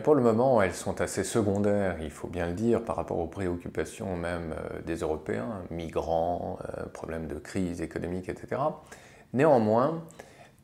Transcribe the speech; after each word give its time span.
pour 0.00 0.14
le 0.14 0.22
moment, 0.22 0.60
elles 0.62 0.74
sont 0.74 1.00
assez 1.00 1.22
secondaires, 1.22 1.96
il 2.00 2.10
faut 2.10 2.28
bien 2.28 2.46
le 2.46 2.54
dire, 2.54 2.82
par 2.82 2.96
rapport 2.96 3.18
aux 3.18 3.26
préoccupations 3.26 4.16
même 4.16 4.52
euh, 4.52 4.82
des 4.82 4.96
Européens, 4.96 5.62
migrants, 5.70 6.58
euh, 6.78 6.86
problèmes 6.86 7.28
de 7.28 7.38
crise 7.38 7.80
économique, 7.80 8.28
etc. 8.28 8.60
Néanmoins, 9.32 10.02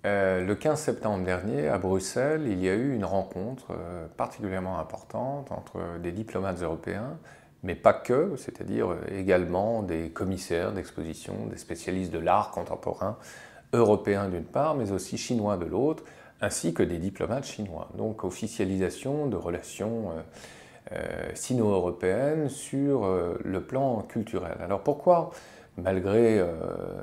euh, 0.07 0.45
le 0.45 0.55
15 0.55 0.81
septembre 0.81 1.25
dernier, 1.25 1.69
à 1.69 1.79
Bruxelles, 1.79 2.47
il 2.47 2.63
y 2.63 2.69
a 2.69 2.75
eu 2.75 2.95
une 2.95 3.05
rencontre 3.05 3.73
particulièrement 4.17 4.79
importante 4.81 5.53
entre 5.53 5.99
des 6.03 6.11
diplomates 6.11 6.61
européens, 6.61 7.19
mais 7.63 7.77
pas 7.77 7.93
que, 7.93 8.35
c'est-à-dire 8.37 8.97
également 9.09 9.85
des 9.85 10.11
commissaires 10.11 10.73
d'exposition, 10.73 11.47
des 11.49 11.59
spécialistes 11.59 12.13
de 12.13 12.19
l'art 12.19 12.51
contemporain 12.51 13.17
européens 13.73 14.29
d'une 14.29 14.45
part, 14.45 14.75
mais 14.75 14.91
aussi 14.91 15.17
chinois 15.17 15.57
de 15.57 15.67
l'autre, 15.67 16.03
ainsi 16.43 16.75
que 16.75 16.83
des 16.83 16.99
diplomates 16.99 17.47
chinois. 17.47 17.89
Donc 17.97 18.25
officialisation 18.25 19.27
de 19.27 19.37
relations 19.37 20.11
euh, 20.11 20.21
euh, 20.93 21.31
sino-européennes 21.35 22.51
sur 22.51 23.05
euh, 23.05 23.39
le 23.43 23.63
plan 23.63 24.03
culturel. 24.03 24.57
Alors 24.61 24.81
pourquoi, 24.81 25.31
malgré 25.79 26.45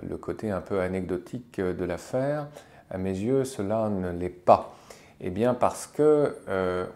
le 0.08 0.18
côté 0.18 0.52
un 0.52 0.62
peu 0.62 0.80
anecdotique 0.82 1.60
de 1.60 1.86
l'affaire, 1.86 2.48
à 2.92 3.00
mes 3.00 3.18
yeux 3.18 3.44
cela 3.44 3.90
ne 3.90 4.12
l'est 4.12 4.30
pas? 4.30 4.76
Eh 5.22 5.32
bien 5.32 5.56
parce 5.56 5.88
que 5.88 6.36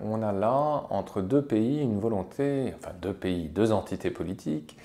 on 0.02 0.22
a 0.22 0.32
là 0.32 0.86
entre 0.92 1.22
deux 1.22 1.42
pays 1.42 1.82
une 1.82 2.00
volonté, 2.00 2.74
enfin 2.76 2.92
deux 3.02 3.14
pays, 3.14 3.50
deux 3.50 3.72
entités 3.72 4.12
politiques, 4.12 4.78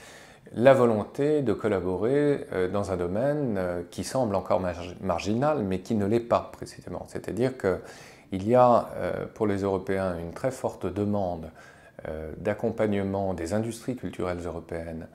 la 0.52 0.74
volonté 0.74 1.42
de 1.42 1.52
collaborer 1.52 2.46
euh, 2.52 2.68
dans 2.68 2.90
un 2.90 2.96
domaine 2.96 3.56
euh, 3.58 3.82
qui 3.90 4.04
semble 4.04 4.34
encore 4.34 4.62
marginal, 5.00 5.62
mais 5.62 5.80
qui 5.80 5.94
ne 5.94 6.06
l'est 6.06 6.20
pas 6.20 6.50
précisément. 6.52 7.04
C'est-à-dire 7.08 7.52
qu'il 7.58 8.48
y 8.48 8.54
a 8.54 8.88
euh, 8.96 9.26
pour 9.34 9.46
les 9.46 9.58
Européens 9.58 10.18
une 10.18 10.32
très 10.32 10.50
forte 10.50 10.86
demande 10.86 11.50
d'accompagnement 12.36 13.34
des 13.34 13.54
industries 13.54 13.96
culturelles 13.96 14.38
européennes 14.44 15.08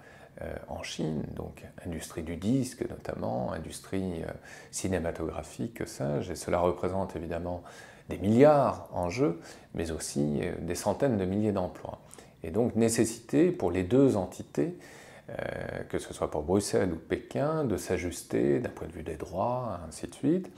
en 0.68 0.84
Chine, 0.84 1.24
donc 1.34 1.64
industrie 1.86 2.24
du 2.24 2.36
disque 2.36 2.84
notamment, 2.90 3.54
industrie 3.54 4.22
cinématographique, 4.70 5.76
que 5.76 5.86
et 6.30 6.36
cela 6.36 6.60
représente 6.60 7.16
évidemment 7.16 7.64
des 8.10 8.18
milliards 8.18 8.90
en 8.92 9.10
jeu, 9.10 9.40
mais 9.74 9.92
aussi 9.92 10.42
des 10.60 10.76
centaines 10.76 11.16
de 11.16 11.24
milliers 11.24 11.54
d'emplois. 11.54 12.00
Et 12.44 12.52
donc 12.52 12.76
nécessité 12.76 13.54
pour 13.54 13.72
les 13.72 13.84
deux 13.84 14.18
entités 14.18 14.76
euh, 15.30 15.84
que 15.88 16.00
ce 16.00 16.14
soit 16.14 16.30
pour 16.30 16.44
Bruxelles 16.44 16.92
ou 16.92 16.98
Pékin, 16.98 17.64
de 17.64 17.78
s'ajuster 17.78 18.60
d'un 18.60 18.70
point 18.70 18.88
de 18.88 18.92
vue 18.92 19.04
des 19.04 19.16
droits, 19.16 19.80
ainsi 19.88 20.06
de 20.06 20.14
suite. 20.14 20.52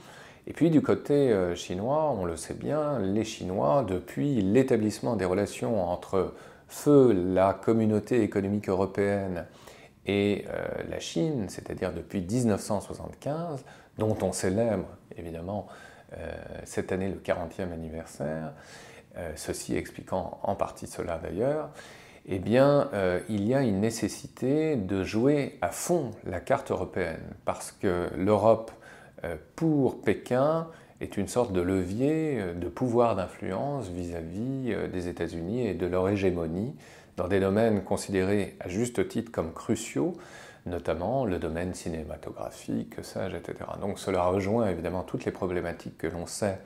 Et 0.48 0.52
puis 0.52 0.70
du 0.70 0.82
côté 0.82 1.30
euh, 1.30 1.54
chinois, 1.54 2.10
on 2.10 2.24
le 2.24 2.36
sait 2.36 2.54
bien, 2.54 2.98
les 2.98 3.22
Chinois, 3.22 3.84
depuis 3.88 4.42
l'établissement 4.42 5.14
des 5.14 5.24
relations 5.24 5.88
entre 5.88 6.34
feu 6.66 7.12
la 7.12 7.54
communauté 7.54 8.24
économique 8.24 8.68
européenne 8.68 9.46
et 10.04 10.44
euh, 10.48 10.66
la 10.90 10.98
Chine, 10.98 11.46
c'est-à-dire 11.48 11.92
depuis 11.92 12.20
1975, 12.20 13.64
dont 13.98 14.18
on 14.20 14.32
célèbre 14.32 14.88
évidemment 15.16 15.68
cette 16.64 16.92
année 16.92 17.08
le 17.08 17.16
40e 17.16 17.72
anniversaire, 17.72 18.52
ceci 19.34 19.76
expliquant 19.76 20.38
en 20.44 20.54
partie 20.54 20.86
cela 20.86 21.18
d'ailleurs, 21.18 21.70
eh 22.28 22.38
bien, 22.38 22.88
euh, 22.92 23.20
il 23.28 23.46
y 23.46 23.54
a 23.54 23.62
une 23.62 23.80
nécessité 23.80 24.74
de 24.74 25.04
jouer 25.04 25.58
à 25.62 25.68
fond 25.68 26.10
la 26.24 26.40
carte 26.40 26.72
européenne, 26.72 27.22
parce 27.44 27.70
que 27.70 28.08
l'Europe, 28.16 28.72
euh, 29.24 29.36
pour 29.54 30.00
Pékin, 30.02 30.66
est 31.00 31.16
une 31.16 31.28
sorte 31.28 31.52
de 31.52 31.60
levier 31.60 32.40
euh, 32.40 32.54
de 32.54 32.68
pouvoir 32.68 33.14
d'influence 33.14 33.88
vis-à-vis 33.88 34.74
des 34.92 35.08
États-Unis 35.08 35.68
et 35.68 35.74
de 35.74 35.86
leur 35.86 36.08
hégémonie 36.08 36.74
dans 37.16 37.28
des 37.28 37.38
domaines 37.38 37.84
considérés 37.84 38.56
à 38.58 38.68
juste 38.68 39.08
titre 39.08 39.30
comme 39.30 39.52
cruciaux, 39.52 40.16
notamment 40.66 41.26
le 41.26 41.38
domaine 41.38 41.74
cinématographique, 41.74 42.96
sage, 43.02 43.34
etc. 43.34 43.70
Donc 43.80 44.00
cela 44.00 44.24
rejoint 44.24 44.68
évidemment 44.68 45.04
toutes 45.04 45.24
les 45.24 45.32
problématiques 45.32 45.96
que 45.96 46.08
l'on 46.08 46.26
sait 46.26 46.58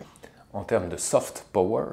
en 0.53 0.65
termes 0.65 0.89
de 0.89 0.97
soft 0.97 1.45
power, 1.53 1.85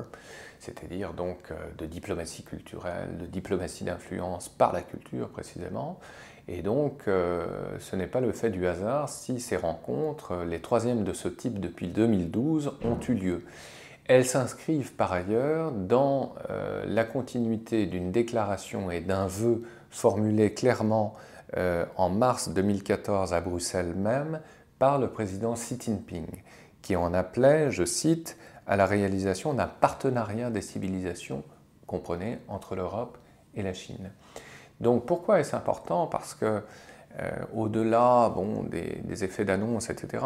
c'est-à-dire 0.60 1.14
donc 1.14 1.38
euh, 1.52 1.56
de 1.78 1.86
diplomatie 1.86 2.44
culturelle, 2.44 3.18
de 3.20 3.26
diplomatie 3.26 3.84
d'influence 3.84 4.50
par 4.50 4.74
la 4.74 4.82
culture 4.82 5.30
précisément. 5.30 6.00
Et 6.48 6.62
donc 6.62 7.04
euh, 7.08 7.46
ce 7.80 7.96
n'est 7.96 8.08
pas 8.08 8.22
le 8.22 8.32
fait 8.32 8.50
du 8.50 8.68
hasard 8.68 9.10
si 9.10 9.40
ces 9.40 9.58
rencontres, 9.58 10.32
euh, 10.32 10.46
les 10.46 10.60
troisièmes 10.60 11.04
de 11.04 11.14
ce 11.14 11.28
type 11.28 11.60
depuis 11.60 11.88
2012, 11.88 12.74
ont 12.84 13.00
eu 13.08 13.14
lieu. 13.14 13.44
Elles 14.08 14.26
s'inscrivent 14.26 14.94
par 14.94 15.12
ailleurs 15.12 15.74
dans 15.74 16.34
la 16.86 17.04
continuité 17.04 17.88
d'une 17.88 18.14
déclaration 18.14 18.90
et 18.90 19.02
d'un 19.02 19.28
vœu 19.28 19.64
formulé 19.90 20.54
clairement 20.54 21.14
en 21.98 22.08
mars 22.08 22.48
2014 22.48 23.34
à 23.34 23.42
Bruxelles 23.42 23.94
même 23.98 24.40
par 24.80 24.98
le 24.98 25.10
président 25.10 25.56
Xi 25.56 25.78
Jinping, 25.78 26.26
qui 26.82 26.96
en 26.96 27.14
appelait, 27.14 27.70
je 27.70 27.84
cite, 27.84 28.38
à 28.68 28.76
la 28.76 28.86
réalisation 28.86 29.54
d'un 29.54 29.68
partenariat 29.68 30.50
des 30.50 30.62
civilisations, 30.62 31.44
comprenez, 31.88 32.40
entre 32.48 32.76
l'Europe 32.76 33.18
et 33.56 33.64
la 33.64 33.74
Chine. 33.74 34.12
Donc 34.82 35.06
pourquoi 35.06 35.40
est-ce 35.40 35.56
important? 35.56 36.08
Parce 36.08 36.36
que 36.36 36.62
euh, 37.20 37.32
au-delà 37.56 38.30
bon, 38.30 38.64
des, 38.64 39.24
effets 39.24 39.46
d'annonce, 39.46 39.90
etc., 39.90 40.24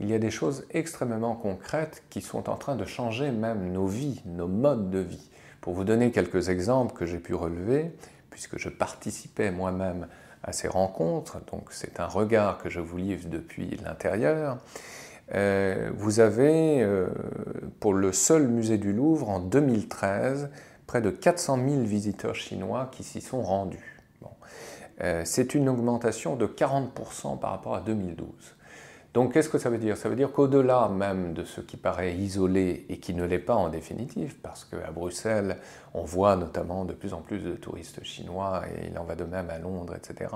il 0.00 0.10
y 0.10 0.14
a 0.14 0.18
des 0.18 0.30
choses 0.30 0.66
extrêmement 0.70 1.34
concrètes 1.34 2.02
qui 2.10 2.20
sont 2.20 2.50
en 2.50 2.56
train 2.56 2.76
de 2.76 2.84
changer 2.84 3.30
même 3.30 3.72
nos 3.72 3.86
vies, 3.86 4.22
nos 4.26 4.48
modes 4.48 4.90
de 4.90 4.98
vie. 4.98 5.30
Pour 5.60 5.74
vous 5.74 5.84
donner 5.84 6.10
quelques 6.10 6.48
exemples 6.48 6.94
que 6.94 7.06
j'ai 7.06 7.18
pu 7.18 7.34
relever, 7.34 7.92
puisque 8.30 8.58
je 8.58 8.68
participais 8.68 9.50
moi-même 9.50 10.06
à 10.42 10.52
ces 10.52 10.68
rencontres, 10.68 11.40
donc 11.50 11.68
c'est 11.70 11.98
un 11.98 12.06
regard 12.06 12.58
que 12.58 12.68
je 12.68 12.80
vous 12.80 12.98
livre 12.98 13.28
depuis 13.28 13.78
l'intérieur, 13.82 14.58
vous 15.30 16.20
avez, 16.20 16.82
euh, 16.82 17.08
pour 17.80 17.94
le 17.94 18.12
seul 18.12 18.48
musée 18.48 18.78
du 18.78 18.92
Louvre, 18.92 19.28
en 19.28 19.40
2013, 19.40 20.50
près 20.86 21.00
de 21.00 21.10
400 21.10 21.58
000 21.68 21.82
visiteurs 21.82 22.34
chinois 22.34 22.88
qui 22.92 23.02
s'y 23.02 23.20
sont 23.20 23.42
rendus. 23.42 23.96
Euh, 25.02 25.22
c'est 25.24 25.54
une 25.54 25.68
augmentation 25.68 26.36
de 26.36 26.46
40% 26.46 27.38
par 27.38 27.50
rapport 27.50 27.74
à 27.74 27.80
2012. 27.80 28.28
Donc 29.12 29.32
qu'est-ce 29.32 29.48
que 29.48 29.58
ça 29.58 29.70
veut 29.70 29.78
dire? 29.78 29.96
Ça 29.96 30.08
veut 30.08 30.16
dire 30.16 30.30
qu'au-delà 30.30 30.88
même 30.88 31.32
de 31.32 31.44
ce 31.44 31.60
qui 31.60 31.76
paraît 31.76 32.14
isolé 32.14 32.84
et 32.88 32.98
qui 32.98 33.14
ne 33.14 33.24
l'est 33.24 33.38
pas 33.38 33.54
en 33.54 33.68
définitive, 33.68 34.36
parce 34.42 34.64
qu'à 34.64 34.90
Bruxelles, 34.90 35.56
on 35.94 36.02
voit 36.02 36.36
notamment 36.36 36.84
de 36.84 36.92
plus 36.92 37.14
en 37.14 37.20
plus 37.20 37.40
de 37.40 37.54
touristes 37.54 38.02
chinois, 38.04 38.62
et 38.68 38.88
il 38.90 38.98
en 38.98 39.04
va 39.04 39.14
de 39.14 39.24
même 39.24 39.48
à 39.48 39.58
Londres, 39.58 39.94
etc., 39.96 40.30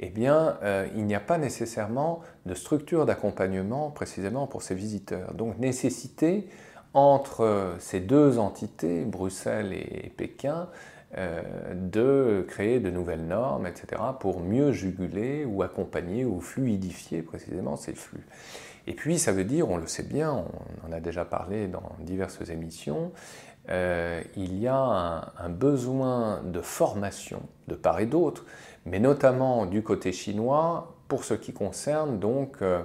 eh 0.00 0.10
bien, 0.10 0.58
euh, 0.62 0.86
il 0.94 1.04
n'y 1.04 1.14
a 1.14 1.20
pas 1.20 1.38
nécessairement 1.38 2.20
de 2.46 2.54
structure 2.54 3.06
d'accompagnement 3.06 3.90
précisément 3.90 4.46
pour 4.46 4.62
ces 4.62 4.74
visiteurs. 4.74 5.34
Donc, 5.34 5.58
nécessité 5.58 6.48
entre 6.94 7.74
ces 7.78 8.00
deux 8.00 8.38
entités, 8.38 9.04
Bruxelles 9.04 9.72
et 9.72 10.10
Pékin, 10.16 10.68
euh, 11.16 11.40
de 11.74 12.44
créer 12.46 12.80
de 12.80 12.90
nouvelles 12.90 13.26
normes, 13.26 13.66
etc., 13.66 14.02
pour 14.20 14.40
mieux 14.40 14.72
juguler 14.72 15.46
ou 15.46 15.62
accompagner 15.62 16.26
ou 16.26 16.40
fluidifier 16.40 17.22
précisément 17.22 17.76
ces 17.76 17.94
flux. 17.94 18.26
Et 18.86 18.92
puis, 18.92 19.18
ça 19.18 19.32
veut 19.32 19.44
dire, 19.44 19.70
on 19.70 19.78
le 19.78 19.86
sait 19.86 20.02
bien, 20.02 20.32
on 20.32 20.86
en 20.86 20.92
a 20.92 21.00
déjà 21.00 21.24
parlé 21.24 21.66
dans 21.66 21.92
diverses 22.00 22.50
émissions, 22.50 23.10
euh, 23.70 24.22
il 24.36 24.58
y 24.58 24.66
a 24.66 25.30
un, 25.38 25.48
besoin 25.50 26.40
de 26.42 26.60
formation 26.60 27.42
de 27.66 27.74
part 27.74 28.00
et 28.00 28.06
d'autre, 28.06 28.44
mais 28.86 28.98
notamment 28.98 29.66
du 29.66 29.82
côté 29.82 30.12
chinois 30.12 30.94
pour 31.08 31.24
ce 31.24 31.34
qui 31.34 31.52
concerne 31.52 32.18
donc 32.18 32.56
euh, 32.62 32.82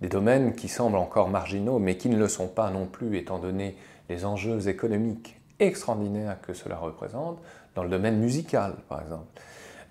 des 0.00 0.08
domaines 0.08 0.54
qui 0.54 0.68
semblent 0.68 0.96
encore 0.96 1.28
marginaux, 1.28 1.78
mais 1.78 1.96
qui 1.96 2.08
ne 2.08 2.16
le 2.16 2.28
sont 2.28 2.46
pas 2.46 2.70
non 2.70 2.86
plus 2.86 3.16
étant 3.16 3.38
donné 3.38 3.76
les 4.08 4.24
enjeux 4.24 4.68
économiques 4.68 5.36
extraordinaires 5.58 6.38
que 6.42 6.54
cela 6.54 6.76
représente, 6.76 7.38
dans 7.74 7.82
le 7.82 7.90
domaine 7.90 8.18
musical 8.18 8.74
par 8.88 9.02
exemple. 9.02 9.26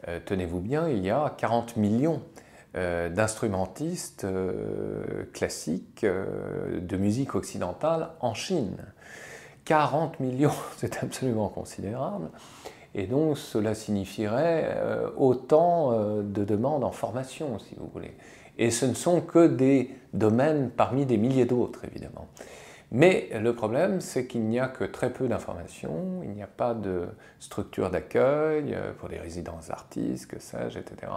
Euh, 0.07 0.19
tenez-vous 0.25 0.61
bien, 0.61 0.87
il 0.87 1.03
y 1.03 1.09
a 1.09 1.33
40 1.37 1.77
millions 1.77 2.21
d'instrumentistes 2.75 4.27
classiques 5.33 6.05
de 6.05 6.97
musique 6.97 7.33
occidentale 7.33 8.11
en 8.19 8.35
Chine. 8.35 8.77
40 9.69 10.19
millions, 10.19 10.51
c'est 10.77 11.03
absolument 11.03 11.47
considérable. 11.47 12.29
Et 12.95 13.05
donc 13.05 13.37
cela 13.37 13.75
signifierait 13.75 14.65
euh, 14.75 15.11
autant 15.15 15.91
euh, 15.91 16.23
de 16.23 16.43
demandes 16.43 16.83
en 16.83 16.91
formation, 16.91 17.59
si 17.59 17.75
vous 17.77 17.87
voulez. 17.93 18.15
Et 18.57 18.71
ce 18.71 18.87
ne 18.87 18.95
sont 18.95 19.21
que 19.21 19.45
des 19.45 19.95
domaines 20.11 20.71
parmi 20.71 21.05
des 21.05 21.17
milliers 21.17 21.45
d'autres, 21.45 21.85
évidemment. 21.85 22.27
Mais 22.91 23.29
le 23.39 23.53
problème, 23.53 24.01
c'est 24.01 24.25
qu'il 24.25 24.41
n'y 24.45 24.59
a 24.59 24.67
que 24.67 24.83
très 24.83 25.13
peu 25.13 25.27
d'informations, 25.27 26.21
il 26.23 26.31
n'y 26.31 26.41
a 26.41 26.47
pas 26.47 26.73
de 26.73 27.07
structure 27.39 27.91
d'accueil 27.91 28.73
euh, 28.73 28.91
pour 28.97 29.07
les 29.07 29.19
résidences 29.19 29.67
d'artistes, 29.67 30.25
que 30.25 30.39
sais-je, 30.39 30.79
etc. 30.79 31.11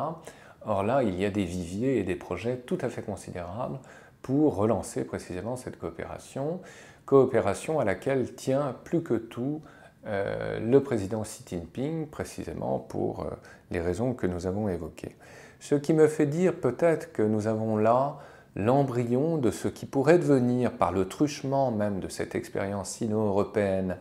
Or 0.66 0.82
là, 0.82 1.02
il 1.02 1.19
y 1.19 1.25
a 1.25 1.31
des 1.31 1.44
viviers 1.44 1.99
et 1.99 2.02
des 2.02 2.16
projets 2.16 2.58
tout 2.58 2.78
à 2.82 2.90
fait 2.90 3.02
considérables 3.02 3.78
pour 4.23 4.57
relancer 4.57 5.05
précisément 5.05 5.57
cette 5.57 5.79
coopération, 5.79 6.61
coopération 7.05 7.81
à 7.81 7.85
laquelle 7.85 8.35
tient 8.35 8.75
plus 8.85 9.03
que 9.03 9.15
tout 9.15 9.61
euh, 10.07 10.59
le 10.59 10.83
président 10.83 11.23
Xi 11.23 11.45
Jinping, 11.47 12.07
précisément 12.07 12.79
pour 12.79 13.21
euh, 13.21 13.31
les 13.71 13.81
raisons 13.81 14.15
que 14.15 14.27
nous 14.27 14.47
avons 14.47 14.69
évoquées. 14.69 15.17
Ce 15.61 15.75
qui 15.75 15.93
me 15.93 16.09
fait 16.09 16.27
dire 16.27 16.55
peut-être 16.55 17.13
que 17.13 17.23
nous 17.23 17.47
avons 17.47 17.77
là 17.77 18.19
l'embryon 18.57 19.39
de 19.39 19.51
ce 19.51 19.69
qui 19.69 19.87
pourrait 19.87 20.19
devenir, 20.19 20.73
par 20.73 20.93
le 20.93 21.07
truchement 21.07 21.71
même 21.71 22.01
de 22.01 22.09
cette 22.09 22.35
expérience 22.35 22.91
sino-européenne, 22.91 23.97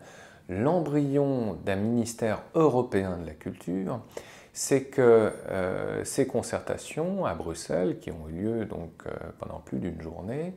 l'embryon 0.48 1.56
d'un 1.64 1.76
ministère 1.76 2.42
européen 2.54 3.18
de 3.18 3.26
la 3.26 3.34
culture, 3.34 4.00
c'est 4.52 4.84
que 4.84 5.32
euh, 5.50 6.04
ces 6.04 6.26
concertations 6.26 7.24
à 7.24 7.34
Bruxelles, 7.34 7.98
qui 8.00 8.10
ont 8.10 8.28
eu 8.28 8.32
lieu 8.32 8.64
donc 8.66 8.90
euh, 9.06 9.10
pendant 9.38 9.60
plus 9.60 9.78
d'une 9.78 10.00
journée, 10.00 10.54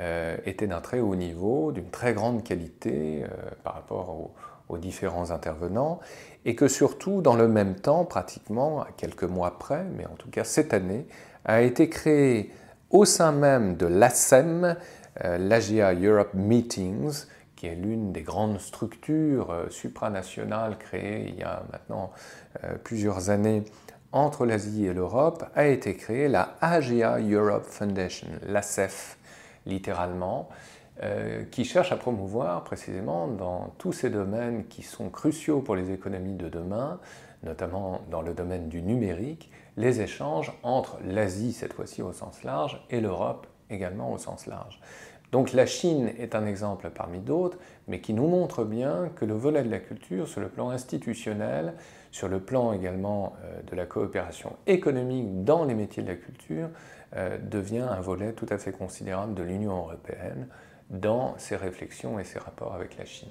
euh, 0.00 0.36
étaient 0.44 0.66
d'un 0.66 0.80
très 0.80 1.00
haut 1.00 1.16
niveau, 1.16 1.72
d'une 1.72 1.90
très 1.90 2.12
grande 2.12 2.44
qualité 2.44 3.24
par 3.64 3.74
rapport 3.74 4.10
aux, 4.68 4.78
différents 4.78 5.32
intervenants, 5.32 5.98
et 6.44 6.54
que 6.54 6.68
surtout, 6.68 7.22
dans 7.22 7.34
le 7.34 7.48
même 7.48 7.74
temps, 7.74 8.04
pratiquement 8.04 8.84
quelques 8.96 9.24
mois 9.24 9.58
près, 9.58 9.82
mais 9.96 10.06
en 10.06 10.14
tout 10.14 10.30
cas 10.30 10.44
cette 10.44 10.72
année, 10.72 11.08
a 11.44 11.62
été 11.62 11.88
créé 11.88 12.52
au 12.90 13.04
sein 13.04 13.32
même 13.32 13.76
de 13.76 13.86
l'ASEM, 13.86 14.76
l'AGIA 15.24 15.92
Europe 15.94 16.34
Meetings, 16.34 17.26
qui 17.60 17.66
est 17.66 17.74
l'une 17.74 18.10
des 18.10 18.22
grandes 18.22 18.58
structures 18.58 19.50
euh, 19.50 19.68
supranationales 19.68 20.78
créées 20.78 21.28
il 21.28 21.34
y 21.38 21.42
a 21.42 21.62
maintenant 21.70 22.10
euh, 22.64 22.72
plusieurs 22.82 23.28
années 23.28 23.64
entre 24.12 24.46
l'Asie 24.46 24.86
et 24.86 24.94
l'Europe, 24.94 25.44
a 25.54 25.66
été 25.66 25.94
créée 25.94 26.26
la 26.28 26.56
AGA 26.62 27.20
Europe 27.20 27.64
Foundation, 27.64 28.28
l'ACEF 28.46 29.18
littéralement, 29.66 30.48
euh, 31.02 31.44
qui 31.50 31.66
cherche 31.66 31.92
à 31.92 31.96
promouvoir 31.96 32.64
précisément 32.64 33.28
dans 33.28 33.74
tous 33.76 33.92
ces 33.92 34.08
domaines 34.08 34.66
qui 34.68 34.82
sont 34.82 35.10
cruciaux 35.10 35.60
pour 35.60 35.76
les 35.76 35.92
économies 35.92 36.36
de 36.36 36.48
demain, 36.48 36.98
notamment 37.42 38.00
dans 38.10 38.22
le 38.22 38.32
domaine 38.32 38.70
du 38.70 38.80
numérique, 38.80 39.50
les 39.76 40.00
échanges 40.00 40.50
entre 40.62 40.96
l'Asie, 41.04 41.52
cette 41.52 41.74
fois-ci 41.74 42.00
au 42.00 42.14
sens 42.14 42.42
large, 42.42 42.82
et 42.88 43.02
l'Europe 43.02 43.46
également 43.68 44.12
au 44.12 44.18
sens 44.18 44.46
large. 44.46 44.80
Donc 45.32 45.52
la 45.52 45.66
Chine 45.66 46.10
est 46.18 46.34
un 46.34 46.46
exemple 46.46 46.90
parmi 46.90 47.20
d'autres, 47.20 47.58
mais 47.86 48.00
qui 48.00 48.14
nous 48.14 48.26
montre 48.26 48.64
bien 48.64 49.10
que 49.14 49.24
le 49.24 49.34
volet 49.34 49.62
de 49.62 49.70
la 49.70 49.78
culture, 49.78 50.26
sur 50.26 50.40
le 50.40 50.48
plan 50.48 50.70
institutionnel, 50.70 51.74
sur 52.10 52.28
le 52.28 52.40
plan 52.40 52.72
également 52.72 53.34
euh, 53.44 53.62
de 53.70 53.76
la 53.76 53.86
coopération 53.86 54.56
économique 54.66 55.44
dans 55.44 55.64
les 55.64 55.74
métiers 55.74 56.02
de 56.02 56.08
la 56.08 56.16
culture, 56.16 56.68
euh, 57.16 57.38
devient 57.38 57.86
un 57.88 58.00
volet 58.00 58.32
tout 58.32 58.46
à 58.50 58.58
fait 58.58 58.72
considérable 58.72 59.34
de 59.34 59.42
l'Union 59.42 59.76
européenne 59.76 60.48
dans 60.90 61.38
ses 61.38 61.56
réflexions 61.56 62.18
et 62.18 62.24
ses 62.24 62.40
rapports 62.40 62.74
avec 62.74 62.96
la 62.98 63.04
Chine. 63.04 63.28